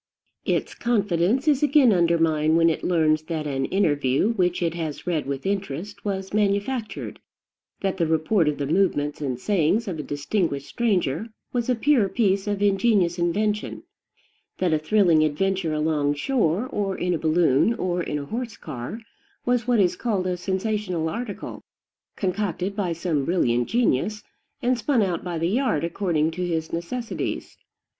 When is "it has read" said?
4.63-5.27